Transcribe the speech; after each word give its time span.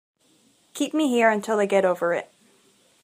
Keep 0.73 0.95
me 0.95 1.09
here 1.09 1.29
until 1.29 1.59
I 1.59 1.67
get 1.67 1.85
over 1.85 2.11
it. 2.15 2.31